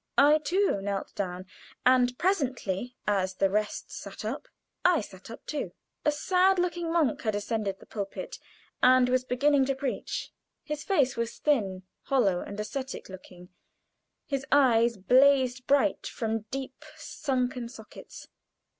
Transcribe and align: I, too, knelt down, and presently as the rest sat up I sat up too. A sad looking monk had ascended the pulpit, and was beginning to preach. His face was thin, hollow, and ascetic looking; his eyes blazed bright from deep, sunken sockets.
I, 0.17 0.39
too, 0.39 0.81
knelt 0.81 1.13
down, 1.13 1.45
and 1.85 2.17
presently 2.17 2.95
as 3.05 3.35
the 3.35 3.51
rest 3.51 3.91
sat 3.91 4.25
up 4.25 4.47
I 4.83 4.99
sat 4.99 5.29
up 5.29 5.45
too. 5.45 5.73
A 6.03 6.11
sad 6.11 6.57
looking 6.57 6.91
monk 6.91 7.21
had 7.21 7.35
ascended 7.35 7.77
the 7.79 7.85
pulpit, 7.85 8.39
and 8.81 9.07
was 9.09 9.23
beginning 9.23 9.65
to 9.65 9.75
preach. 9.75 10.31
His 10.63 10.83
face 10.83 11.15
was 11.15 11.37
thin, 11.37 11.83
hollow, 12.05 12.39
and 12.41 12.59
ascetic 12.59 13.09
looking; 13.09 13.49
his 14.25 14.43
eyes 14.51 14.97
blazed 14.97 15.67
bright 15.67 16.07
from 16.07 16.45
deep, 16.49 16.83
sunken 16.97 17.69
sockets. 17.69 18.27